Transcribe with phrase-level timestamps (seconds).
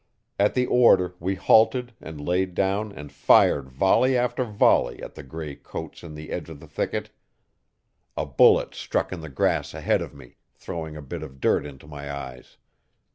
[0.39, 5.21] At the order we halted and laid down and fired volley after volley at the
[5.21, 7.11] grey coats in the edge of the thicket
[8.17, 11.85] A bullet struck in the grass ahead of me, throwing a bit of dirt into
[11.85, 12.57] my eyes.